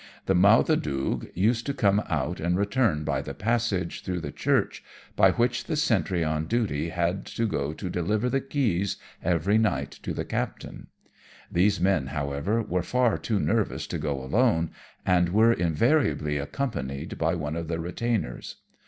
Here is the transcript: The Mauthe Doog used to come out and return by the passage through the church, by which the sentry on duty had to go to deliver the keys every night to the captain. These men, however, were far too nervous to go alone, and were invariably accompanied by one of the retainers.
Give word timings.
The 0.25 0.33
Mauthe 0.33 0.81
Doog 0.81 1.29
used 1.35 1.67
to 1.67 1.75
come 1.75 2.01
out 2.09 2.39
and 2.39 2.57
return 2.57 3.03
by 3.03 3.21
the 3.21 3.35
passage 3.35 4.01
through 4.03 4.21
the 4.21 4.31
church, 4.31 4.83
by 5.15 5.29
which 5.33 5.65
the 5.65 5.75
sentry 5.75 6.23
on 6.23 6.47
duty 6.47 6.89
had 6.89 7.23
to 7.27 7.45
go 7.45 7.71
to 7.73 7.87
deliver 7.87 8.27
the 8.27 8.41
keys 8.41 8.97
every 9.23 9.59
night 9.59 9.91
to 10.01 10.11
the 10.15 10.25
captain. 10.25 10.87
These 11.51 11.79
men, 11.79 12.07
however, 12.07 12.63
were 12.63 12.81
far 12.81 13.19
too 13.19 13.39
nervous 13.39 13.85
to 13.85 13.99
go 13.99 14.19
alone, 14.23 14.71
and 15.05 15.29
were 15.29 15.53
invariably 15.53 16.39
accompanied 16.39 17.19
by 17.19 17.35
one 17.35 17.55
of 17.55 17.67
the 17.67 17.79
retainers. 17.79 18.55